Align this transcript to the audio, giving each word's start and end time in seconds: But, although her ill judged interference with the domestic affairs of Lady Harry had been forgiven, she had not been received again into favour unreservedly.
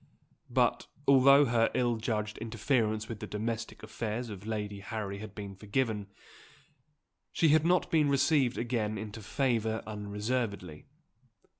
But, 0.49 0.87
although 1.07 1.45
her 1.45 1.69
ill 1.75 1.97
judged 1.97 2.39
interference 2.39 3.07
with 3.07 3.19
the 3.19 3.27
domestic 3.27 3.83
affairs 3.83 4.31
of 4.31 4.47
Lady 4.47 4.79
Harry 4.79 5.19
had 5.19 5.35
been 5.35 5.53
forgiven, 5.55 6.07
she 7.31 7.49
had 7.49 7.67
not 7.67 7.91
been 7.91 8.09
received 8.09 8.57
again 8.57 8.97
into 8.97 9.21
favour 9.21 9.83
unreservedly. 9.85 10.87